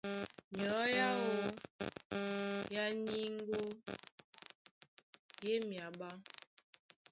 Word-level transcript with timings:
Nyɔ̌ 0.55 0.79
ǎō 0.99 1.27
yá 2.73 2.83
nyíŋgó 3.03 3.59
í 5.49 5.49
e 5.55 5.57
myaɓá. 5.67 6.09